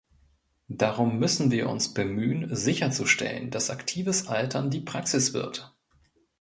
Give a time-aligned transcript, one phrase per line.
[0.71, 5.75] Darum müssen wir uns bemühen sicherzustellen, dass aktives Altern die Praxis wird.